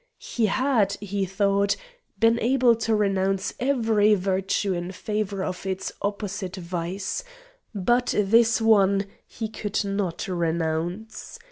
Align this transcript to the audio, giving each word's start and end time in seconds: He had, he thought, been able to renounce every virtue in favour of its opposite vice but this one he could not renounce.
He 0.17 0.47
had, 0.47 0.93
he 0.93 1.25
thought, 1.25 1.75
been 2.19 2.39
able 2.39 2.73
to 2.73 2.95
renounce 2.95 3.53
every 3.59 4.15
virtue 4.15 4.73
in 4.73 4.91
favour 4.93 5.43
of 5.43 5.63
its 5.63 5.91
opposite 6.01 6.55
vice 6.55 7.23
but 7.75 8.15
this 8.17 8.59
one 8.59 9.05
he 9.27 9.47
could 9.47 9.85
not 9.85 10.27
renounce. 10.27 11.39